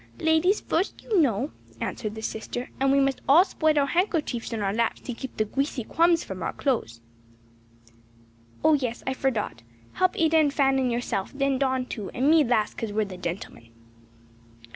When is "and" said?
2.79-2.91, 10.37-10.51, 10.79-10.91, 12.15-12.31